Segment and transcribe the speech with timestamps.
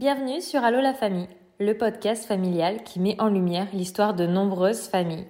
[0.00, 4.88] Bienvenue sur Allo la famille, le podcast familial qui met en lumière l'histoire de nombreuses
[4.88, 5.26] familles.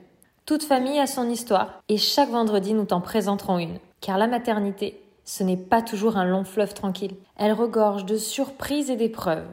[0.46, 3.80] Toute famille a son histoire et chaque vendredi nous t'en présenterons une.
[4.00, 7.16] Car la maternité, ce n'est pas toujours un long fleuve tranquille.
[7.36, 9.48] Elle regorge de surprises et d'épreuves.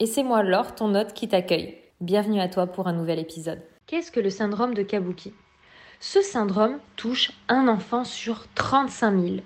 [0.00, 1.76] Et c'est moi Laure, ton hôte, qui t'accueille.
[2.00, 3.60] Bienvenue à toi pour un nouvel épisode.
[3.86, 5.34] Qu'est-ce que le syndrome de Kabuki?
[6.00, 9.36] Ce syndrome touche un enfant sur 35 000,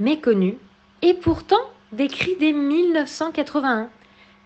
[0.00, 0.58] méconnu
[1.00, 3.88] et pourtant décrit dès 1981.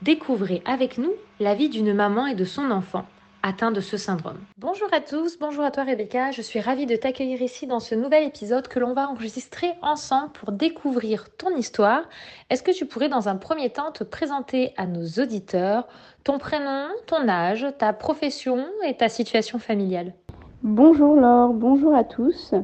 [0.02, 3.04] Découvrez avec nous la vie d'une maman et de son enfant
[3.42, 4.38] atteint de ce syndrome.
[4.56, 7.94] Bonjour à tous, bonjour à toi Rebecca, je suis ravie de t'accueillir ici dans ce
[7.94, 12.02] nouvel épisode que l'on va enregistrer ensemble pour découvrir ton histoire.
[12.48, 15.86] Est-ce que tu pourrais dans un premier temps te présenter à nos auditeurs
[16.24, 20.14] ton prénom, ton âge, ta profession et ta situation familiale?
[20.62, 22.54] Bonjour Laure, bonjour à tous.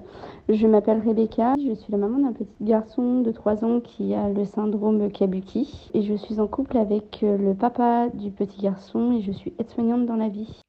[0.48, 4.28] Je m'appelle Rebecca, je suis la maman d'un petit garçon de 3 ans qui a
[4.28, 5.90] le syndrome Kabuki.
[5.92, 9.54] Et je suis en couple avec euh, le papa du petit garçon et je suis
[9.58, 10.60] aide-soignante dans la vie.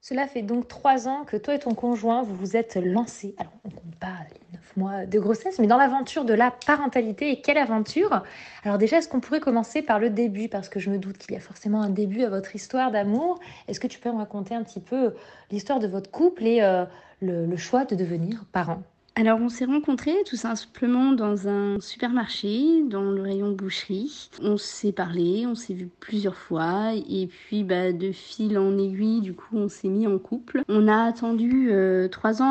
[0.00, 3.54] Cela fait donc 3 ans que toi et ton conjoint vous vous êtes lancés, alors
[3.64, 7.32] on ne compte pas les 9 mois de grossesse, mais dans l'aventure de la parentalité
[7.32, 8.22] et quelle aventure?
[8.62, 10.48] Alors déjà, est-ce qu'on pourrait commencer par le début?
[10.48, 13.40] Parce que je me doute qu'il y a forcément un début à votre histoire d'amour.
[13.66, 15.14] Est-ce que tu peux me raconter un petit peu
[15.50, 16.84] l'histoire de votre couple et euh,
[17.20, 18.84] le, le choix de devenir parent?
[19.16, 24.28] Alors on s'est rencontrés tout simplement dans un supermarché, dans le rayon boucherie.
[24.42, 29.20] On s'est parlé, on s'est vu plusieurs fois et puis bah, de fil en aiguille,
[29.20, 30.62] du coup on s'est mis en couple.
[30.68, 32.50] On a attendu euh, trois ans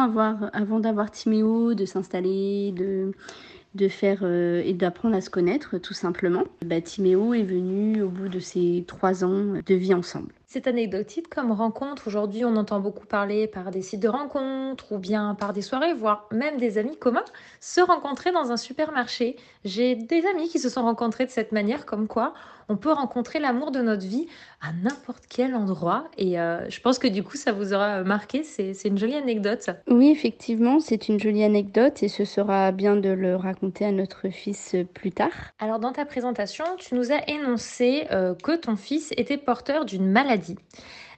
[0.54, 6.46] avant d'avoir Timéo, de s'installer, de faire euh, et d'apprendre à se connaître tout simplement.
[6.66, 10.32] Bah, Timéo est venu au bout de ces trois ans de vie ensemble.
[10.54, 12.06] C'est anecdotique comme rencontre.
[12.06, 15.96] Aujourd'hui, on entend beaucoup parler par des sites de rencontres ou bien par des soirées,
[15.96, 17.26] voire même des amis communs,
[17.60, 19.36] se rencontrer dans un supermarché.
[19.66, 22.36] J'ai des amis qui se sont rencontrés de cette manière, comme quoi
[22.70, 24.28] on peut rencontrer l'amour de notre vie
[24.62, 26.06] à n'importe quel endroit.
[26.18, 28.44] Et euh, je pense que du coup, ça vous aura marqué.
[28.44, 29.70] C'est une jolie anecdote.
[29.88, 34.30] Oui, effectivement, c'est une jolie anecdote et ce sera bien de le raconter à notre
[34.30, 35.32] fils plus tard.
[35.60, 40.10] Alors, dans ta présentation, tu nous as énoncé euh, que ton fils était porteur d'une
[40.10, 40.43] maladie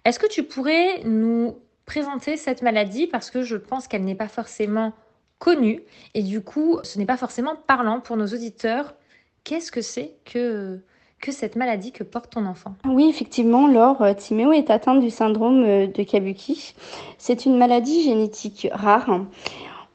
[0.06, 3.08] est-ce que tu pourrais nous présenter cette maladie?
[3.08, 4.94] Parce que je pense qu'elle n'est pas forcément
[5.40, 5.82] connue
[6.14, 8.96] et du coup ce n'est pas forcément parlant pour nos auditeurs.
[9.44, 10.80] Qu'est-ce que c'est que,
[11.20, 12.76] que cette maladie que porte ton enfant?
[12.86, 16.74] Oui, effectivement, Laure, euh, Timéo est atteinte du syndrome euh, de Kabuki.
[17.20, 19.26] C'est une maladie génétique rare.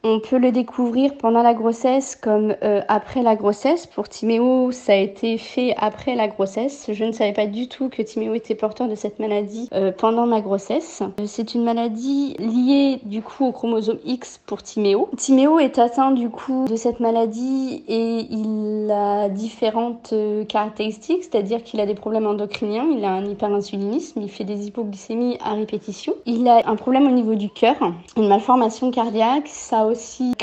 [0.03, 3.85] On peut le découvrir pendant la grossesse comme euh, après la grossesse.
[3.85, 6.87] Pour Timéo, ça a été fait après la grossesse.
[6.91, 10.25] Je ne savais pas du tout que Timéo était porteur de cette maladie euh, pendant
[10.25, 11.03] ma grossesse.
[11.19, 15.07] Euh, c'est une maladie liée du coup au chromosome X pour Timéo.
[15.17, 20.15] Timéo est atteint du coup de cette maladie et il a différentes
[20.49, 25.37] caractéristiques, c'est-à-dire qu'il a des problèmes endocriniens, il a un hyperinsulinisme, il fait des hypoglycémies
[25.43, 26.15] à répétition.
[26.25, 27.75] Il a un problème au niveau du cœur,
[28.17, 29.47] une malformation cardiaque,
[29.91, 30.33] aussi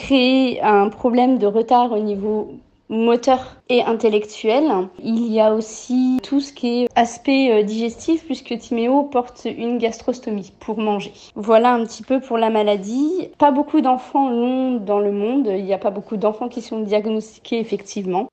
[0.63, 2.55] un problème de retard au niveau
[2.89, 4.89] moteur et intellectuel.
[5.03, 9.79] Il y a aussi tout ce qui est aspect euh, digestif puisque Timéo porte une
[9.79, 11.13] gastrostomie pour manger.
[11.35, 13.31] Voilà un petit peu pour la maladie.
[13.39, 15.49] Pas beaucoup d'enfants l'ont dans le monde.
[15.49, 18.29] Il n'y a pas beaucoup d'enfants qui sont diagnostiqués effectivement.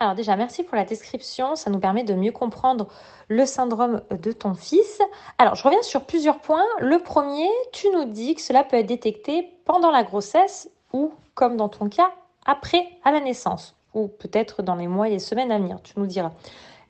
[0.00, 1.56] Alors déjà, merci pour la description.
[1.56, 2.86] Ça nous permet de mieux comprendre
[3.26, 5.00] le syndrome de ton fils.
[5.38, 6.64] Alors, je reviens sur plusieurs points.
[6.78, 11.56] Le premier, tu nous dis que cela peut être détecté pendant la grossesse ou, comme
[11.58, 12.10] dans ton cas,
[12.46, 15.92] après à la naissance ou peut-être dans les mois et les semaines à venir, tu
[15.98, 16.32] nous diras.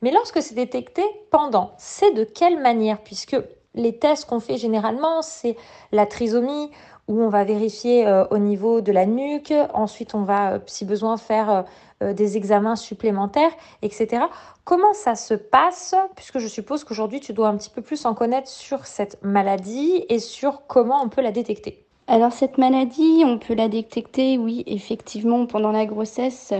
[0.01, 2.99] Mais lorsque c'est détecté pendant, c'est de quelle manière?
[3.01, 3.35] Puisque
[3.75, 5.57] les tests qu'on fait généralement, c'est
[5.91, 6.71] la trisomie
[7.09, 10.85] où on va vérifier euh, au niveau de la nuque, ensuite on va, euh, si
[10.85, 11.65] besoin, faire
[12.01, 13.51] euh, des examens supplémentaires,
[13.81, 14.23] etc.
[14.63, 15.95] Comment ça se passe?
[16.15, 20.05] Puisque je suppose qu'aujourd'hui, tu dois un petit peu plus en connaître sur cette maladie
[20.07, 21.88] et sur comment on peut la détecter.
[22.11, 26.53] Alors cette maladie, on peut la détecter, oui, effectivement, pendant la grossesse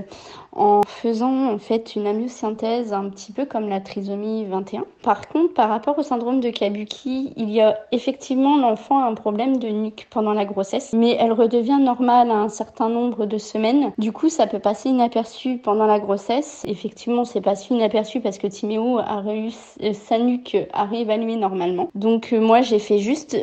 [0.51, 4.85] en faisant en fait une amyosynthèse un petit peu comme la trisomie 21.
[5.01, 9.13] Par contre, par rapport au syndrome de Kabuki, il y a effectivement l'enfant a un
[9.13, 13.37] problème de nuque pendant la grossesse, mais elle redevient normale à un certain nombre de
[13.37, 13.91] semaines.
[13.97, 16.63] Du coup, ça peut passer inaperçu pendant la grossesse.
[16.67, 21.89] Effectivement, c'est passé inaperçu parce que Timéo a réussi, euh, sa nuque à réévaluer normalement.
[21.95, 23.35] Donc euh, moi, j'ai fait juste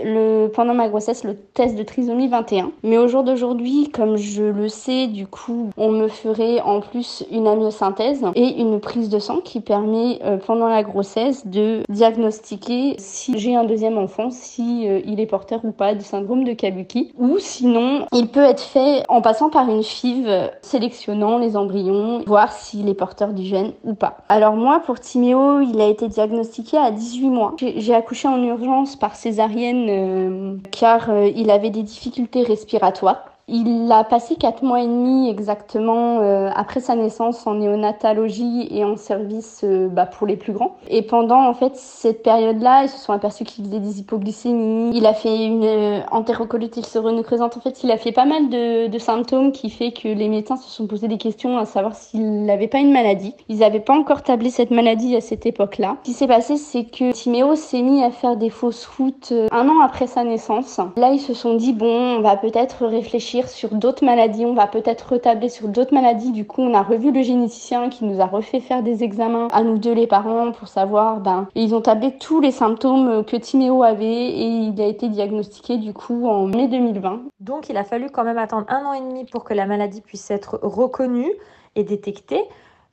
[0.55, 2.73] pendant ma grossesse le test de trisomie 21.
[2.83, 7.25] Mais au jour d'aujourd'hui, comme je le sais, du coup, on me ferait en plus
[7.31, 12.97] une amyosynthèse et une prise de sang qui permet euh, pendant la grossesse de diagnostiquer
[12.99, 16.53] si j'ai un deuxième enfant, si euh, il est porteur ou pas du syndrome de
[16.53, 17.13] Kabuki.
[17.19, 22.53] Ou sinon, il peut être fait en passant par une FIV sélectionnant les embryons, voir
[22.53, 24.19] s'il est porteur du gène ou pas.
[24.29, 27.55] Alors moi, pour Timéo, il a été diagnostiqué à 18 mois.
[27.59, 33.36] J'ai accouché en urgence par césarienne euh, car il avait des difficultés respiratoires.
[33.49, 38.85] Il a passé quatre mois et demi exactement euh, après sa naissance en néonatologie et
[38.85, 40.75] en service euh, bah, pour les plus grands.
[40.89, 44.91] Et pendant en fait cette période-là, ils se sont aperçus qu'il faisait des hypoglycémies.
[44.93, 46.81] Il a fait une euh, entérocolite
[47.23, 47.57] présente.
[47.57, 50.57] En fait, il a fait pas mal de, de, symptômes qui fait que les médecins
[50.57, 53.33] se sont posé des questions à savoir s'il n'avait pas une maladie.
[53.49, 55.99] Ils n'avaient pas encore tablé cette maladie à cette époque-là.
[56.03, 59.69] Ce qui s'est passé, c'est que Timéo s'est mis à faire des fausses routes un
[59.69, 60.81] an après sa naissance.
[60.97, 64.67] Là, ils se sont dit bon, on va peut-être réfléchir sur d'autres maladies, on va
[64.67, 66.33] peut-être retabler sur d'autres maladies.
[66.33, 69.63] Du coup, on a revu le généticien qui nous a refait faire des examens à
[69.63, 73.83] nous deux les parents pour savoir, ben, ils ont tablé tous les symptômes que Timéo
[73.83, 77.23] avait et il a été diagnostiqué du coup en mai 2020.
[77.41, 80.01] Donc, il a fallu quand même attendre un an et demi pour que la maladie
[80.01, 81.33] puisse être reconnue
[81.75, 82.43] et détectée.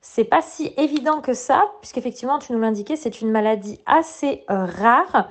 [0.02, 4.66] C'est pas si évident que ça, puisqu'effectivement, tu nous l'indiquais, c'est une maladie assez euh,
[4.66, 5.30] rare.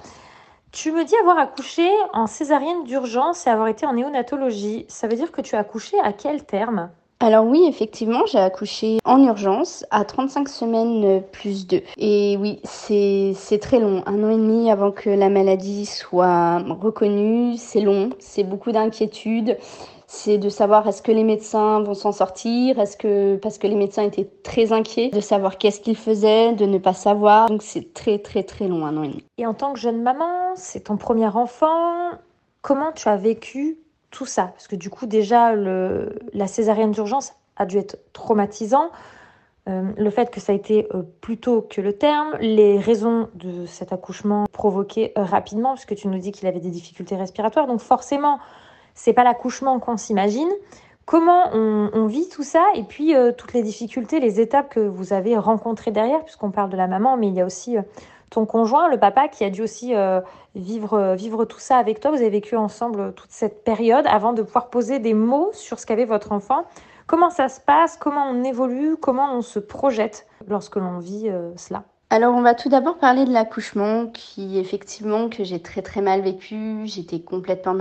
[0.72, 4.86] Tu me dis avoir accouché en césarienne d'urgence et avoir été en néonatologie.
[4.88, 6.88] Ça veut dire que tu as accouché à quel terme?
[7.20, 11.82] Alors oui, effectivement, j'ai accouché en urgence à 35 semaines plus 2.
[11.98, 14.02] Et oui, c'est très long.
[14.06, 19.58] Un an et demi avant que la maladie soit reconnue, c'est long, c'est beaucoup d'inquiétude
[20.14, 23.74] c'est de savoir est-ce que les médecins vont s'en sortir, est-ce que parce que les
[23.74, 27.48] médecins étaient très inquiets de savoir qu'est-ce qu'ils faisaient, de ne pas savoir.
[27.48, 29.24] Donc c'est très très très long un et.
[29.38, 32.10] Et en tant que jeune maman, c'est ton premier enfant.
[32.60, 33.78] Comment tu as vécu
[34.10, 34.48] tout ça?
[34.48, 38.90] Parce que du coup déjà le, la césarienne d'urgence a dû être traumatisant.
[39.70, 43.30] Euh, le fait que ça a été euh, plus tôt que le terme, les raisons
[43.34, 47.66] de cet accouchement provoquées euh, rapidement, puisque tu nous dis qu'il avait des difficultés respiratoires.
[47.66, 48.40] Donc forcément,
[48.94, 50.50] c'est pas l'accouchement qu'on s'imagine.
[51.04, 55.12] Comment on, vit tout ça et puis euh, toutes les difficultés, les étapes que vous
[55.12, 57.82] avez rencontrées derrière, puisqu'on parle de la maman, mais il y a aussi euh,
[58.30, 60.20] ton conjoint, le papa, qui a dû aussi euh,
[60.54, 62.12] vivre, vivre tout ça avec toi.
[62.12, 65.86] Vous avez vécu ensemble toute cette période avant de pouvoir poser des mots sur ce
[65.86, 66.64] qu'avait votre enfant.
[67.06, 67.96] Comment ça se passe?
[67.96, 68.96] Comment on évolue?
[68.96, 71.82] Comment on se projette lorsque l'on vit cela?
[72.12, 76.20] Alors on va tout d'abord parler de l'accouchement qui effectivement que j'ai très très mal
[76.20, 77.74] vécu, j'étais complètement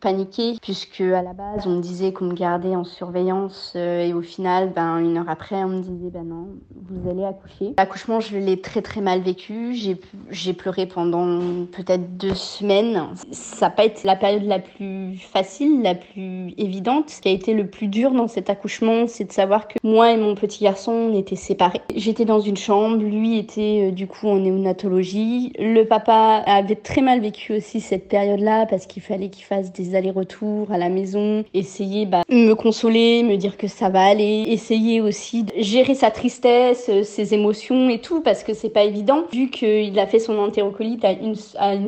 [0.00, 4.14] paniquée puisque à la base on me disait qu'on me gardait en surveillance euh, et
[4.14, 6.50] au final ben une heure après on me disait ben non
[6.88, 7.74] vous allez accoucher.
[7.76, 10.00] L'accouchement je l'ai très très mal vécu, j'ai
[10.30, 13.08] j'ai pleuré pendant peut-être deux semaines.
[13.32, 17.10] Ça n'a pas été la période la plus facile, la plus évidente.
[17.10, 20.12] Ce qui a été le plus dur dans cet accouchement c'est de savoir que moi
[20.12, 21.80] et mon petit garçon on était séparés.
[21.96, 25.52] J'étais dans une chambre, lui était euh, du coup en néonatologie.
[25.58, 29.94] Le papa avait très mal vécu aussi cette période-là parce qu'il fallait qu'il fasse des
[29.94, 35.00] allers-retours à la maison, essayer bah, me consoler, me dire que ça va aller, essayer
[35.00, 39.24] aussi de gérer sa tristesse, euh, ses émotions et tout parce que c'est pas évident
[39.32, 41.34] vu qu'il a fait son entérocolite à une,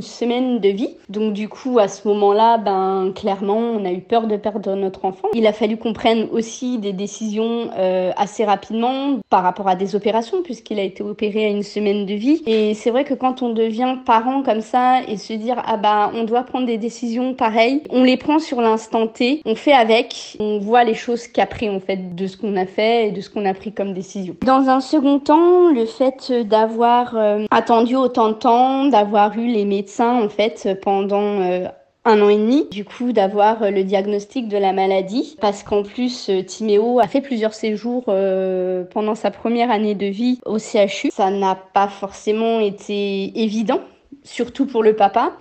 [0.01, 0.97] semaine de vie.
[1.09, 5.05] Donc du coup à ce moment-là, ben clairement on a eu peur de perdre notre
[5.05, 5.29] enfant.
[5.35, 9.95] Il a fallu qu'on prenne aussi des décisions euh, assez rapidement par rapport à des
[9.95, 12.43] opérations puisqu'il a été opéré à une semaine de vie.
[12.47, 16.11] Et c'est vrai que quand on devient parent comme ça et se dire ah bah
[16.15, 20.37] on doit prendre des décisions pareilles, on les prend sur l'instant T, on fait avec,
[20.41, 23.31] on voit les choses qu'après en fait de ce qu'on a fait et de ce
[23.31, 24.37] qu'on a pris comme décision.
[24.45, 29.65] Dans un second temps, le fait d'avoir euh, attendu autant de temps, d'avoir eu les
[29.65, 31.67] médecins en fait pendant euh,
[32.07, 35.83] un an et demi, du coup, d'avoir euh, le diagnostic de la maladie, parce qu'en
[35.83, 40.59] plus, euh, Timéo a fait plusieurs séjours euh, pendant sa première année de vie au
[40.59, 41.11] CHU.
[41.13, 43.81] Ça n'a pas forcément été évident
[44.27, 45.33] surtout pour le papa.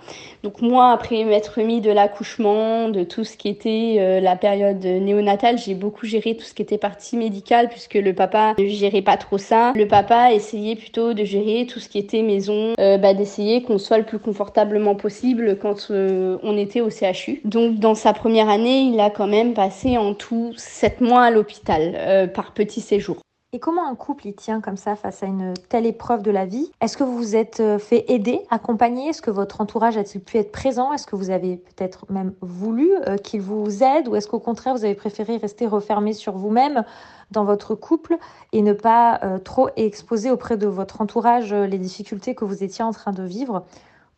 [0.42, 4.82] Donc moi, après m'être remis de l'accouchement, de tout ce qui était euh, la période
[4.84, 9.02] néonatale, j'ai beaucoup géré tout ce qui était partie médicale puisque le papa ne gérait
[9.02, 9.72] pas trop ça.
[9.74, 13.78] Le papa essayait plutôt de gérer tout ce qui était maison, euh, bah, d'essayer qu'on
[13.78, 17.40] soit le plus confortablement possible quand euh, on était au CHU.
[17.44, 21.30] Donc dans sa première année, il a quand même passé en tout sept mois à
[21.30, 23.25] l'hôpital par petits séjours.
[23.56, 26.44] Et comment un couple y tient comme ça face à une telle épreuve de la
[26.44, 26.70] vie?
[26.82, 29.08] Est-ce que vous vous êtes euh, fait aider, accompagner?
[29.08, 30.92] Est-ce que votre entourage a-t-il pu être présent?
[30.92, 34.08] Est-ce que vous avez peut-être même voulu euh, qu'il vous aide?
[34.08, 36.84] Ou est-ce qu'au contraire, vous avez préféré rester refermé sur vous-même
[37.30, 38.18] dans votre couple
[38.52, 42.84] et ne pas euh, trop exposer auprès de votre entourage les difficultés que vous étiez
[42.84, 43.64] en train de vivre?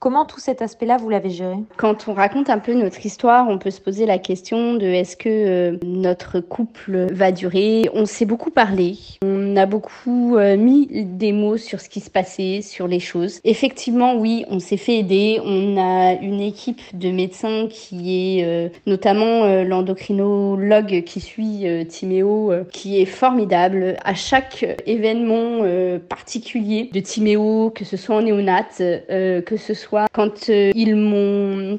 [0.00, 1.56] Comment tout cet aspect-là, vous l'avez géré?
[1.76, 5.16] Quand on raconte un peu notre histoire, on peut se poser la question de est-ce
[5.16, 7.90] que euh, notre couple va durer?
[7.92, 12.10] On s'est beaucoup parlé, on a beaucoup euh, mis des mots sur ce qui se
[12.10, 13.40] passait, sur les choses.
[13.42, 15.40] Effectivement, oui, on s'est fait aider.
[15.44, 23.02] On a une équipe de médecins qui est euh, notamment l'endocrinologue qui suit Timéo, qui
[23.02, 23.96] est formidable.
[24.04, 25.64] À chaque événement
[26.08, 28.62] particulier de Timéo, que ce soit en néonat,
[29.08, 31.78] que ce soit quand euh, ils m'ont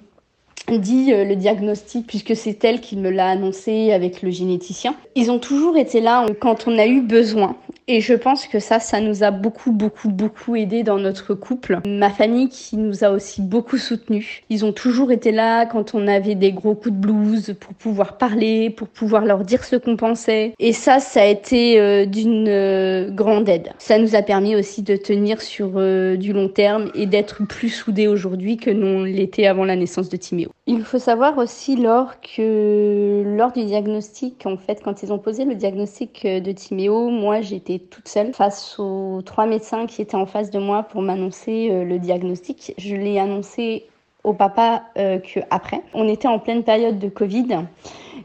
[0.67, 4.95] dit euh, le diagnostic puisque c'est elle qui me l'a annoncé avec le généticien.
[5.15, 7.55] Ils ont toujours été là quand on a eu besoin.
[7.91, 11.79] Et je pense que ça, ça nous a beaucoup, beaucoup, beaucoup aidé dans notre couple.
[11.87, 14.43] Ma famille qui nous a aussi beaucoup soutenus.
[14.51, 18.19] Ils ont toujours été là quand on avait des gros coups de blues pour pouvoir
[18.19, 20.53] parler, pour pouvoir leur dire ce qu'on pensait.
[20.59, 23.71] Et ça, ça a été euh, d'une euh, grande aide.
[23.79, 27.69] Ça nous a permis aussi de tenir sur euh, du long terme et d'être plus
[27.69, 30.51] soudés aujourd'hui que nous l'était avant la naissance de Timéo.
[30.67, 35.43] Il faut savoir aussi, lors que lors du diagnostic, en fait, quand ils ont posé
[35.43, 40.25] le diagnostic de Timéo, moi, j'étais toute seule face aux trois médecins qui étaient en
[40.25, 42.73] face de moi pour m'annoncer euh, le diagnostic.
[42.77, 43.87] Je l'ai annoncé
[44.23, 45.81] au papa euh, que après.
[45.93, 47.65] On était en pleine période de Covid.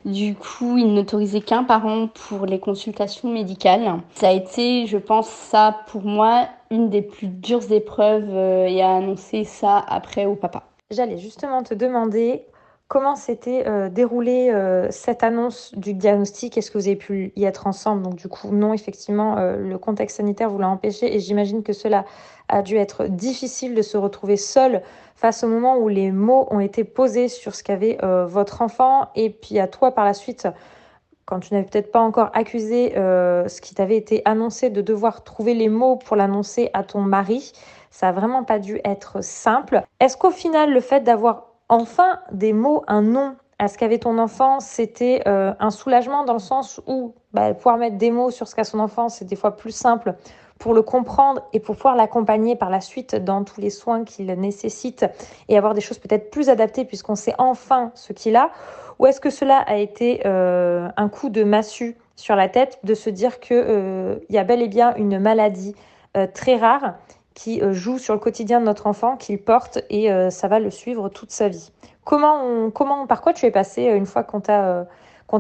[0.05, 4.01] Du coup, il n'autorisait qu'un parent pour les consultations médicales.
[4.15, 8.83] Ça a été, je pense, ça pour moi, une des plus dures épreuves euh, et
[8.83, 10.65] à annoncer ça après au papa.
[10.91, 12.43] J'allais justement te demander
[12.87, 16.59] Comment s'était euh, déroulée euh, cette annonce du diagnostic?
[16.59, 18.03] Est-ce que vous avez pu y être ensemble?
[18.03, 21.73] Donc du coup, non, effectivement, euh, le contexte sanitaire vous l'a empêché et j'imagine que
[21.73, 22.05] cela
[22.51, 24.83] a dû être difficile de se retrouver seul
[25.17, 29.31] face au moment où les mots ont été posés sur ce qu'avait votre enfant et
[29.31, 30.47] puis à toi par la suite
[31.25, 35.55] quand tu n'avais peut-être pas encore accusé ce qui t'avait été annoncé, de devoir trouver
[35.55, 37.53] les mots pour l'annoncer à ton mari.
[37.91, 39.83] Ça n'a vraiment pas dû être simple.
[40.01, 43.37] Est-ce qu'au final, le fait d'avoir enfin des mots, un nom.
[43.59, 47.79] À ce qu'avait ton enfant, c'était euh, un soulagement dans le sens où bah, pouvoir
[47.79, 50.15] mettre des mots sur ce qu'a son enfant, c'est des fois plus simple
[50.59, 54.27] pour le comprendre et pour pouvoir l'accompagner par la suite dans tous les soins qu'il
[54.27, 55.07] nécessite
[55.49, 58.51] et avoir des choses peut-être plus adaptées puisqu'on sait enfin ce qu'il a.
[58.99, 62.95] Ou est-ce que cela a été euh, un coup de massue sur la tête de
[62.95, 65.75] se dire qu'il euh, y a bel et bien une maladie
[66.33, 66.95] très rare
[67.35, 70.61] qui euh, joue sur le quotidien de notre enfant, qu'il porte et euh, ça va
[70.61, 71.73] le suivre toute sa vie.
[72.05, 74.87] Comment, comment, par quoi tu es passé euh, une fois qu'on t'a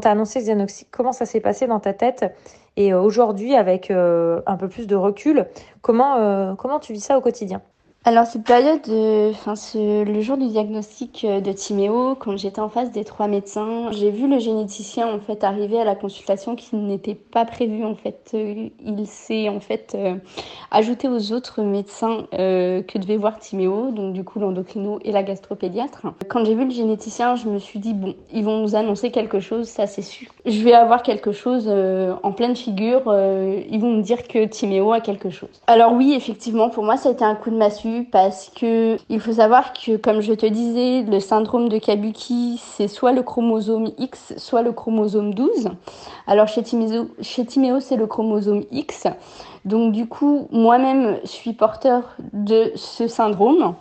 [0.04, 0.88] annoncé ce diagnostic?
[0.90, 2.34] Comment ça s'est passé dans ta tête?
[2.76, 5.46] Et aujourd'hui, avec un peu plus de recul,
[5.80, 7.62] comment, comment tu vis ça au quotidien?
[8.06, 8.82] Alors cette période,
[9.30, 13.90] enfin le jour du diagnostic euh, de Timéo, quand j'étais en face des trois médecins,
[13.92, 17.94] j'ai vu le généticien en fait arriver à la consultation qui n'était pas prévu en
[17.94, 18.32] fait.
[18.34, 20.16] Euh, il s'est en fait euh,
[20.70, 26.02] ajouté aux autres médecins que devait voir Timéo, donc du coup l'endocrino et la gastropédiatre.
[26.28, 29.40] Quand j'ai vu le généticien, je me suis dit bon, ils vont nous annoncer quelque
[29.40, 30.28] chose, ça c'est sûr.
[30.44, 31.72] Je vais avoir quelque chose
[32.22, 33.02] en pleine figure.
[33.06, 35.62] ils vont me dire que Timéo a quelque chose.
[35.66, 39.20] Alors oui, effectivement, pour moi ça a été un coup de massue parce que il
[39.20, 43.90] faut savoir que, comme je te disais, le syndrome de Kabuki, c'est soit le chromosome
[43.98, 45.68] X, soit le chromosome 12.
[46.26, 49.06] Alors chez Timéo, c'est le chromosome X.
[49.64, 53.74] Donc du coup, moi-même, je suis porteur de ce syndrome.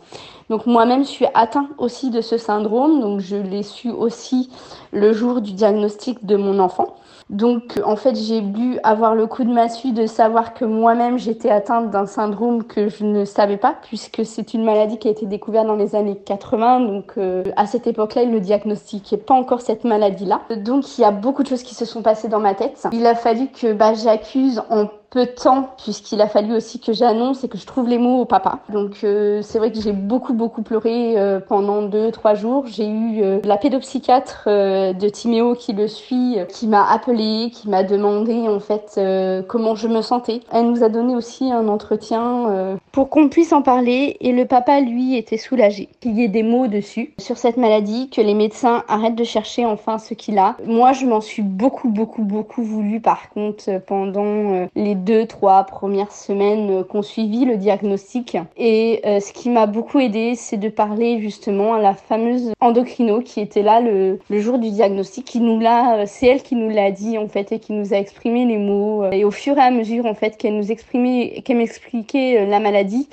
[0.50, 3.00] Donc moi-même, je suis atteint aussi de ce syndrome.
[3.00, 4.50] Donc je l'ai su aussi
[4.92, 6.96] le jour du diagnostic de mon enfant.
[7.30, 11.50] Donc en fait, j'ai dû avoir le coup de massue de savoir que moi-même j'étais
[11.50, 15.26] atteinte d'un syndrome que je ne savais pas puisque c'est une maladie qui a été
[15.26, 16.82] découverte dans les années 80.
[16.82, 20.42] Donc euh, à cette époque-là, il ne diagnostiquait pas encore cette maladie-là.
[20.58, 22.88] Donc il y a beaucoup de choses qui se sont passées dans ma tête.
[22.92, 26.92] Il a fallu que bah, j'accuse en peu de temps puisqu'il a fallu aussi que
[26.92, 28.60] j'annonce et que je trouve les mots au papa.
[28.70, 32.66] Donc euh, c'est vrai que j'ai beaucoup beaucoup pleuré euh, pendant deux trois jours.
[32.66, 37.84] J'ai eu euh, la pédopsychiatre de Timéo qui le suit, qui m'a appelé, qui m'a
[37.84, 39.00] demandé en fait
[39.48, 40.42] comment je me sentais.
[40.52, 44.80] Elle nous a donné aussi un entretien pour qu'on puisse en parler et le papa
[44.80, 48.84] lui était soulagé qu'il y ait des mots dessus sur cette maladie, que les médecins
[48.88, 50.56] arrêtent de chercher enfin ce qu'il a.
[50.66, 56.12] Moi je m'en suis beaucoup beaucoup beaucoup voulu par contre pendant les deux, trois premières
[56.12, 58.38] semaines euh, qu'on suivit le diagnostic.
[58.58, 63.22] Et euh, ce qui m'a beaucoup aidé, c'est de parler justement à la fameuse endocrino
[63.22, 66.56] qui était là le, le jour du diagnostic, qui nous l'a, euh, c'est elle qui
[66.56, 69.06] nous l'a dit en fait et qui nous a exprimé les mots.
[69.12, 73.10] Et au fur et à mesure en fait qu'elle nous exprimait, qu'elle m'expliquait la maladie,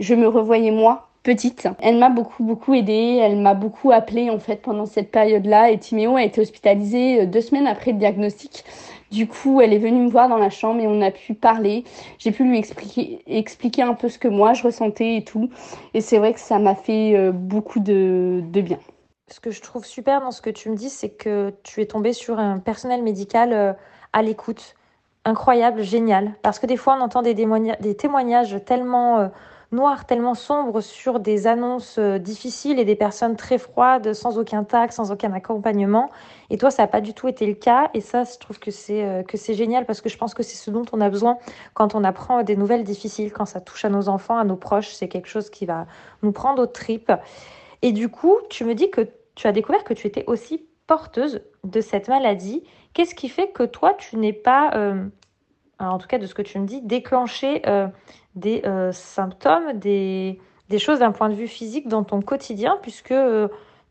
[0.00, 1.68] je me revoyais moi petite.
[1.80, 5.78] Elle m'a beaucoup beaucoup aidée, elle m'a beaucoup appelée en fait pendant cette période-là et
[5.78, 8.64] Timéo a été hospitalisé deux semaines après le diagnostic.
[9.12, 11.84] Du coup, elle est venue me voir dans la chambre et on a pu parler.
[12.18, 15.50] J'ai pu lui expliquer, un peu ce que moi je ressentais et tout.
[15.92, 18.78] Et c'est vrai que ça m'a fait euh, beaucoup de, bien.
[19.28, 21.86] Ce que je trouve super dans ce que tu me dis, c'est que tu es
[21.86, 23.74] tombée sur un personnel médical euh,
[24.14, 24.76] à l'écoute.
[25.26, 26.32] Incroyable, génial.
[26.40, 29.30] Parce que des fois, on entend des, des témoignages tellement
[29.72, 34.38] euh, noirs, tellement sombres sur des annonces euh, difficiles et des personnes très froides, sans
[34.38, 36.10] aucun tact, sans aucun accompagnement.
[36.50, 37.90] Et toi, ça n'a pas du tout été le cas.
[37.94, 40.56] Et ça, je trouve que c'est que c'est génial parce que je pense que c'est
[40.56, 41.38] ce dont on a besoin
[41.74, 44.92] quand on apprend des nouvelles difficiles, quand ça touche à nos enfants, à nos proches.
[44.92, 45.86] C'est quelque chose qui va
[46.22, 47.12] nous prendre aux tripes.
[47.82, 51.40] Et du coup, tu me dis que tu as découvert que tu étais aussi porteuse
[51.64, 52.62] de cette maladie.
[52.94, 55.06] Qu'est-ce qui fait que toi, tu n'es pas, euh,
[55.78, 57.88] en tout cas de ce que tu me dis, déclenché euh,
[58.34, 63.14] des euh, symptômes, des, des choses d'un point de vue physique dans ton quotidien, puisque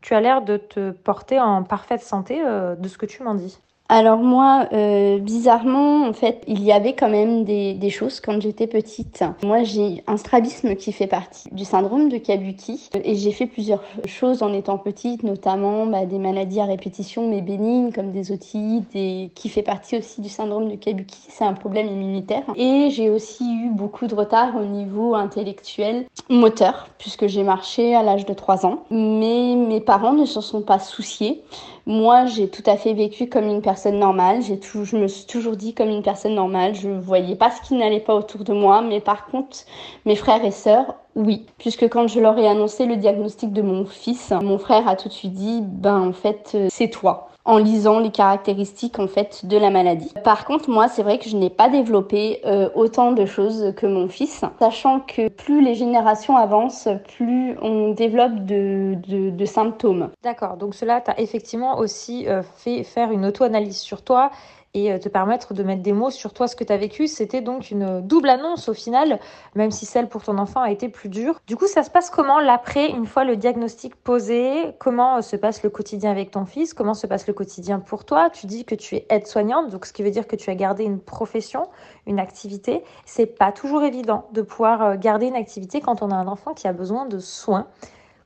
[0.00, 3.60] tu as l'air de te porter en parfaite santé de ce que tu m'en dis
[3.94, 8.66] alors moi, euh, bizarrement, en fait, il y avait quand même des, choses quand j'étais
[8.66, 9.22] petite.
[9.44, 13.82] Moi, j'ai un strabisme qui fait partie du syndrome de Kabuki et j'ai fait plusieurs
[14.06, 18.88] choses en étant petite, notamment bah, des maladies à répétition mais bénignes comme des otites
[19.34, 21.18] qui fait partie aussi du syndrome de Kabuki.
[21.28, 22.44] C'est un problème immunitaire.
[22.56, 28.02] Et j'ai aussi eu beaucoup de retard au niveau intellectuel, moteur, puisque j'ai marché à
[28.02, 28.84] l'âge de 3 ans.
[28.90, 31.42] Mais mes parents ne s'en sont pas souciés.
[31.86, 34.40] Moi, j'ai tout à fait vécu comme une personne normale.
[34.42, 36.74] Je me suis toujours dit comme une personne normale.
[36.74, 39.58] Je voyais pas ce qui n'allait pas autour de moi, mais par contre,
[40.04, 41.46] mes frères et sœurs, oui.
[41.58, 45.08] Puisque quand je leur ai annoncé le diagnostic de mon fils, mon frère a tout
[45.08, 49.46] de suite dit, ben en fait, euh, c'est toi en lisant les caractéristiques en fait
[49.46, 50.12] de la maladie.
[50.24, 53.86] Par contre, moi, c'est vrai que je n'ai pas développé euh, autant de choses que
[53.86, 60.10] mon fils, sachant que plus les générations avancent, plus on développe de, symptômes.
[60.22, 64.30] D'accord, donc cela t'a effectivement aussi euh, fait faire une auto-analyse sur toi
[64.74, 67.06] et euh, te permettre de mettre des mots sur toi, ce que tu as vécu.
[67.06, 69.18] C'était donc une double annonce au final,
[69.54, 71.40] même si celle pour ton enfant a été plus dure.
[71.46, 74.74] Du coup, ça se passe comment l'après, une fois le diagnostic posé?
[74.78, 76.74] Comment euh, se passe le quotidien avec ton fils?
[76.74, 78.30] Comment se passe le quotidien pour toi?
[78.30, 80.84] Tu dis que tu es aide-soignante, donc ce qui veut dire que tu as gardé
[80.84, 81.68] une profession,
[82.06, 82.82] une activité.
[83.04, 86.54] C'est pas toujours évident de pouvoir euh, garder une activité quand on a un enfant
[86.54, 87.66] qui a besoin de soins.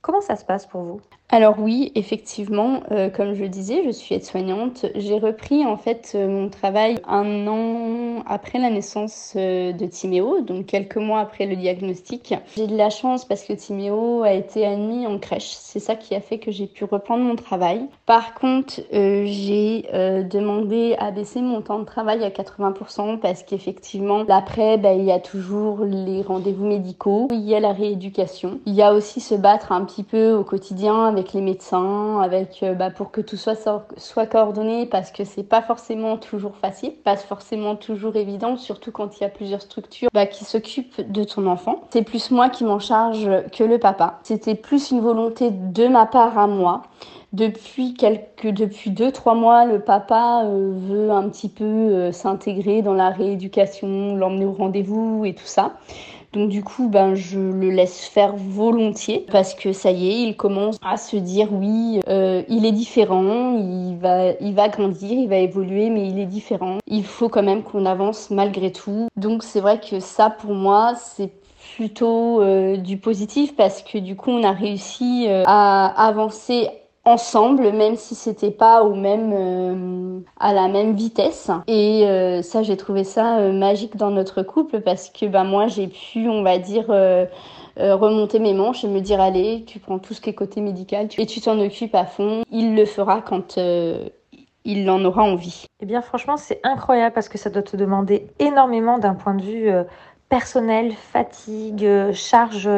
[0.01, 1.01] Comment ça se passe pour vous?
[1.29, 4.87] Alors oui, effectivement, euh, comme je disais, je suis aide-soignante.
[4.95, 10.41] J'ai repris en fait euh, mon travail un an après la naissance euh, de Timéo,
[10.43, 12.33] donc quelques mois après le diagnostic.
[12.57, 15.49] J'ai de la chance parce que Timéo a été admis en crèche.
[15.49, 17.87] C'est ça qui a fait que j'ai pu reprendre mon travail.
[18.07, 19.85] Par contre, j'ai
[20.31, 25.13] demandé à baisser mon temps de travail à 80% parce qu'effectivement, l'après, bah, il y
[25.13, 29.35] a toujours les rendez-vous médicaux, il y a la rééducation, il y a aussi se
[29.35, 33.37] battre un petit peu au quotidien avec les médecins, avec euh, bah, pour que tout
[33.37, 39.19] soit, coordonné parce que c'est pas forcément toujours facile, pas forcément toujours évident, surtout quand
[39.19, 41.83] il y a plusieurs structures bah, qui s'occupent de ton enfant.
[41.91, 44.21] C'est plus moi qui m'en charge que le papa.
[44.25, 46.83] C'était plus une volonté de ma part à moi.
[47.33, 52.83] Depuis quelques, depuis deux trois mois, le papa euh, veut un petit peu euh, s'intégrer
[52.83, 55.73] dans la rééducation, l'emmener au rendez-vous et tout ça.
[56.37, 60.37] Donc du coup, ben, je le laisse faire volontiers parce que ça y est, il
[60.37, 65.89] commence à se dire oui, euh, il est différent, il va, grandir, il va évoluer,
[65.89, 66.77] mais il est différent.
[66.87, 69.09] Il faut quand même qu'on avance malgré tout.
[69.17, 71.31] Donc c'est vrai que ça, pour moi, c'est
[71.75, 76.69] plutôt euh, du positif parce que du coup, on a réussi euh, à avancer
[77.07, 81.51] ensemble, même si c'était pas au même euh, à la même vitesse.
[81.69, 85.69] Et euh, ça, j'ai trouvé ça euh, magique dans notre couple parce que bah moi,
[85.69, 86.87] j'ai pu, on va dire.
[87.79, 91.09] remonter mes manches et me dire allez tu prends tout ce qui est côté médical
[91.19, 93.59] et tu t'en occupes à fond il le fera quand
[94.65, 98.29] il en aura envie Eh bien franchement c'est incroyable parce que ça doit te demander
[98.39, 99.71] énormément d'un point de vue
[100.31, 102.71] personnel fatigue charge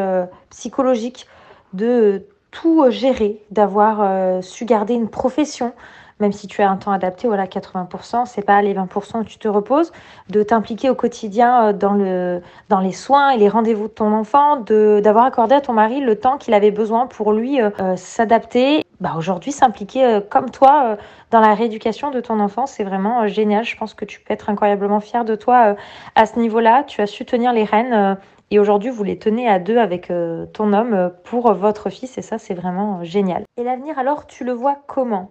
[0.50, 1.28] psychologique
[1.74, 5.72] de tout euh, gérer, d'avoir euh, su garder une profession,
[6.20, 9.38] même si tu as un temps adapté, voilà, 80%, c'est pas les 20% où tu
[9.38, 9.92] te reposes,
[10.30, 14.12] de t'impliquer au quotidien euh, dans, le, dans les soins et les rendez-vous de ton
[14.12, 17.58] enfant, de, d'avoir accordé à ton mari le temps qu'il avait besoin pour lui
[17.96, 18.84] s'adapter.
[19.00, 20.96] Bah, aujourd'hui, s'impliquer comme toi
[21.30, 23.64] dans la rééducation de ton enfant, c'est vraiment génial.
[23.64, 25.76] Je pense que tu peux être incroyablement fier de toi
[26.16, 26.82] à ce niveau-là.
[26.84, 28.18] Tu as su tenir les rênes
[28.50, 32.16] et aujourd'hui, vous les tenez à deux avec euh, ton homme euh, pour votre fils
[32.16, 33.44] et ça, c'est vraiment euh, génial.
[33.58, 35.30] Et l'avenir, alors, tu le vois comment?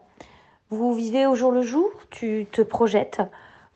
[0.69, 1.89] Vous vivez au jour le jour?
[2.11, 3.21] Tu te projettes?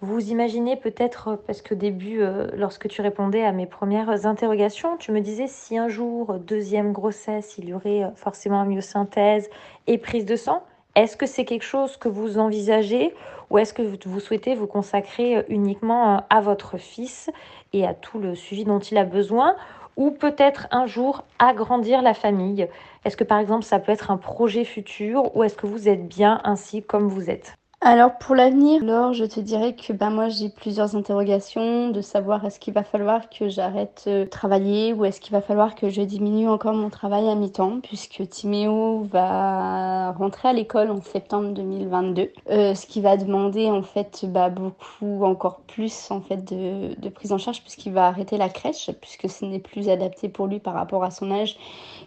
[0.01, 2.21] Vous imaginez peut-être, parce qu'au début,
[2.55, 7.59] lorsque tu répondais à mes premières interrogations, tu me disais si un jour, deuxième grossesse,
[7.59, 9.47] il y aurait forcément myosynthèse
[9.85, 10.63] et prise de sang.
[10.95, 13.13] Est-ce que c'est quelque chose que vous envisagez
[13.49, 17.29] ou est-ce que vous souhaitez vous consacrer uniquement à votre fils
[17.73, 19.55] et à tout le suivi dont il a besoin
[19.95, 22.67] ou peut-être un jour agrandir la famille?
[23.05, 26.07] Est-ce que par exemple ça peut être un projet futur ou est-ce que vous êtes
[26.07, 27.55] bien ainsi comme vous êtes?
[27.83, 32.45] Alors pour l'avenir, alors je te dirais que ben moi j'ai plusieurs interrogations de savoir
[32.45, 36.03] est-ce qu'il va falloir que j'arrête de travailler ou est-ce qu'il va falloir que je
[36.03, 42.31] diminue encore mon travail à mi-temps puisque Timéo va rentrer à l'école en septembre 2022,
[42.51, 47.31] euh, ce qui va demander en fait bah, beaucoup encore plus en fait de prise
[47.31, 50.75] en charge puisqu'il va arrêter la crèche puisque ce n'est plus adapté pour lui par
[50.75, 51.57] rapport à son âge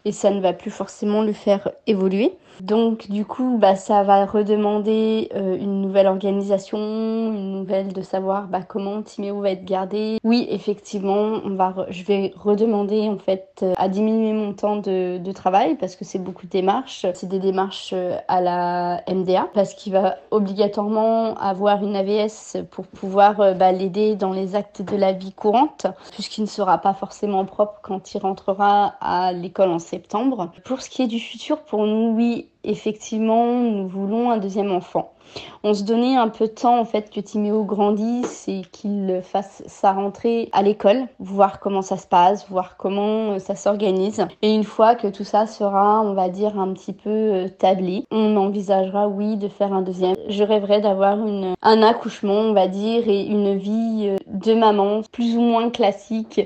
[0.04, 2.36] et ça ne va plus forcément le faire évoluer.
[2.60, 8.46] Donc du coup, bah, ça va redemander euh, une nouvelle organisation, une nouvelle de savoir
[8.46, 10.18] bah, comment Timéo va être gardé.
[10.22, 15.20] Oui, effectivement, on va je vais redemander en fait euh, à diminuer mon temps de,
[15.34, 17.06] travail parce que c'est beaucoup de démarches.
[17.14, 22.86] C'est des démarches euh, à la MDA parce qu'il va obligatoirement avoir une AVS pour
[22.86, 27.44] pouvoir bah, l'aider dans les actes de la vie courante puisqu'il ne sera pas forcément
[27.44, 29.80] propre quand il rentrera à l'école en
[30.64, 35.14] Pour ce qui est du futur, pour nous, oui, effectivement, nous voulons un deuxième enfant.
[35.62, 39.62] On se donnait un peu de temps en fait que Timéo grandisse et qu'il fasse
[39.66, 44.24] sa rentrée à l'école, voir comment ça se passe, voir comment euh, ça s'organise.
[44.42, 48.04] Et une fois que tout ça sera, on va dire, un petit peu euh, tablé,
[48.10, 50.14] on envisagera, oui, de faire un deuxième.
[50.28, 51.18] Je rêverais d'avoir
[51.62, 56.40] un accouchement, on va dire, et une vie euh, de maman plus ou moins classique,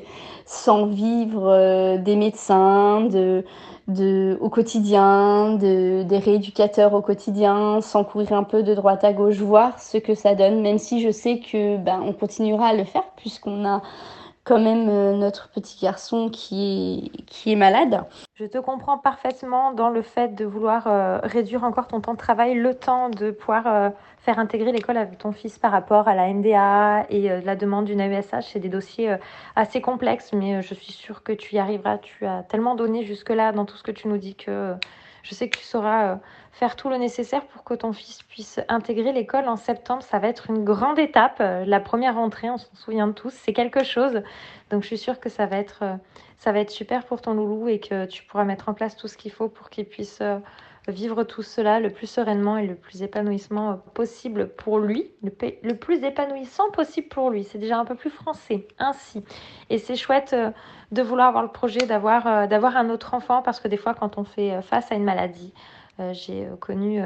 [0.47, 3.45] sans vivre des médecins, de
[3.89, 9.13] de, au quotidien, de, des rééducateurs au quotidien, sans courir un peu de droite à
[9.13, 12.75] gauche, voir ce que ça donne, même si je sais que ben, on continuera à
[12.75, 13.83] le faire puisqu'on a
[14.49, 17.13] quand même euh, notre petit garçon qui
[17.45, 18.03] est, malade.
[18.35, 22.19] Je te comprends parfaitement dans le fait de vouloir euh, réduire encore ton temps de
[22.19, 26.15] travail, le temps de pouvoir euh, faire intégrer l'école avec ton fils par rapport à
[26.15, 28.53] la MDA et la demande d'une AESH.
[28.53, 29.17] C'est des dossiers
[29.55, 31.99] assez complexes, mais je suis sûre que tu y arriveras.
[31.99, 34.75] Tu as tellement donné jusque-là dans tout ce que tu nous dis que
[35.23, 36.19] je sais que tu sauras
[36.59, 40.03] faire tout le nécessaire pour que ton fils puisse intégrer l'école en septembre.
[40.03, 41.39] Ça va être une grande étape.
[41.41, 44.23] Euh, la première rentrée, on s'en souvient tous, c'est quelque chose.
[44.71, 45.95] Donc je suis sûre que ça va être, euh,
[46.37, 49.07] ça va être super pour ton loulou et que tu pourras mettre en place tout
[49.07, 50.21] ce qu'il faut pour qu'il puisse
[50.91, 56.03] vivre tout cela le plus sereinement et le plus épanouissement possible pour lui, le, plus
[56.03, 57.45] épanouissant possible pour lui.
[57.45, 59.23] C'est déjà un peu plus français, ainsi.
[59.71, 60.51] Et c'est chouette euh,
[60.93, 63.95] de vouloir avoir le projet d'avoir euh, d'avoir un autre enfant parce que des fois,
[63.95, 65.53] quand on fait euh, face à une maladie,
[66.13, 67.03] j'ai connu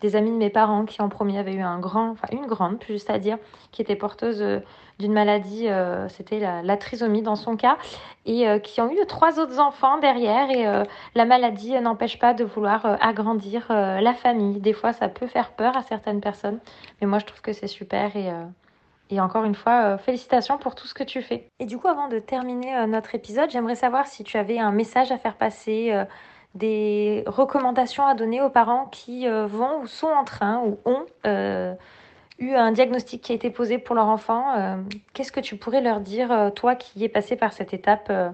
[0.00, 2.78] des amis de mes parents qui en premier avaient eu un grand, enfin une grande,
[2.78, 3.38] plus juste à dire,
[3.72, 4.62] qui était porteuse
[5.00, 7.78] d'une maladie, euh, c'était la, trisomie dans son cas,
[8.26, 10.50] et euh, qui ont eu trois autres enfants derrière.
[10.50, 14.60] Et euh, la maladie n'empêche pas de vouloir agrandir la famille.
[14.60, 16.60] Des fois, ça peut faire peur à certaines personnes,
[17.00, 18.14] mais moi, je trouve que c'est super.
[18.14, 18.30] Et,
[19.08, 21.48] et encore une fois, félicitations pour tout ce que tu fais.
[21.58, 25.10] Et du coup, avant de terminer notre épisode, j'aimerais savoir si tu avais un message
[25.10, 25.92] à faire passer
[26.54, 31.06] des recommandations à donner aux parents qui vont ou sont en train ou ont
[32.40, 34.76] eu un diagnostic qui a été posé pour leur enfant, euh,
[35.12, 38.30] qu'est-ce que tu pourrais leur dire, euh, toi qui es passé par cette étape, euh,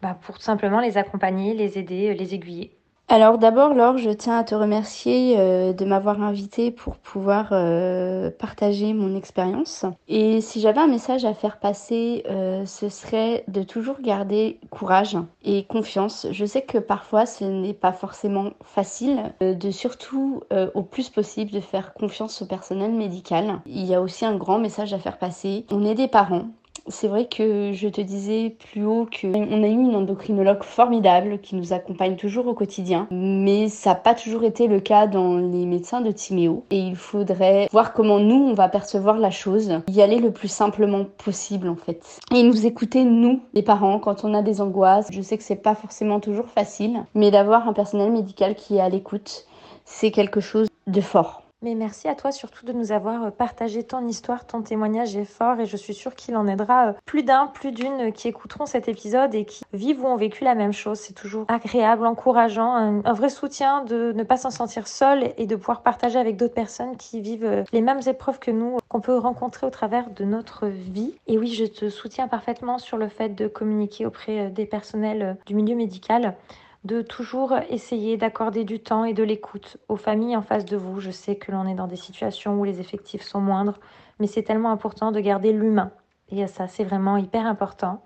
[0.00, 2.72] bah, pour simplement les accompagner, les aider, les aiguiller?
[3.08, 8.30] Alors d'abord, Laure, je tiens à te remercier euh, de m'avoir invité pour pouvoir euh,
[8.30, 9.84] partager mon expérience.
[10.08, 15.18] Et si j'avais un message à faire passer, euh, ce serait de toujours garder courage
[15.44, 16.26] et confiance.
[16.30, 20.40] Je sais que parfois ce n'est pas forcément facile, de surtout
[20.74, 23.60] au plus possible de faire confiance au personnel médical.
[23.66, 25.66] Il y a aussi un grand message à faire passer.
[25.70, 26.46] On est des parents,
[26.88, 31.56] c'est vrai que je te disais plus haut qu'on a eu une endocrinologue formidable qui
[31.56, 35.66] nous accompagne toujours au quotidien, mais ça n'a pas toujours été le cas dans les
[35.66, 36.64] médecins de Timéo.
[36.70, 40.48] Et il faudrait voir comment nous, on va percevoir la chose, y aller le plus
[40.48, 42.18] simplement possible en fait.
[42.34, 45.08] Et nous écouter, nous, les parents, quand on a des angoisses.
[45.10, 48.80] Je sais que c'est pas forcément toujours facile, mais d'avoir un personnel médical qui est
[48.80, 49.46] à l'écoute,
[49.84, 51.41] c'est quelque chose de fort.
[51.62, 55.24] Mais merci à toi surtout de nous avoir euh, partagé ton histoire, ton témoignage est
[55.24, 58.66] fort et je suis sûre qu'il en aidera euh, plus d'un, plus d'une qui écouteront
[58.66, 60.98] cet épisode et qui vivent ou ont vécu la même chose.
[60.98, 65.54] C'est toujours agréable, encourageant, un, vrai soutien de ne pas s'en sentir seul et de
[65.54, 69.16] pouvoir partager avec d'autres personnes qui vivent euh, les mêmes épreuves que nous, qu'on peut
[69.16, 71.14] rencontrer au travers de notre vie.
[71.28, 75.54] Et oui, je te soutiens parfaitement sur le fait de communiquer auprès des personnels du
[75.54, 76.34] milieu médical
[76.84, 81.00] de toujours essayer d'accorder du temps et de l'écoute aux familles en face de vous.
[81.00, 83.78] Je sais que l'on est dans des situations où les effectifs sont moindres,
[84.18, 85.92] mais c'est tellement important de garder l'humain.
[86.28, 88.02] Et ça, c'est vraiment hyper important.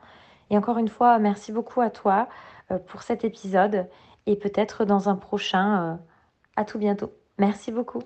[0.51, 2.29] Et encore une fois, merci beaucoup à toi
[2.71, 3.87] euh, pour cet épisode
[4.27, 5.93] et peut-être dans un prochain.
[5.93, 5.97] Euh,
[6.57, 7.13] à tout bientôt.
[7.39, 8.03] Merci beaucoup.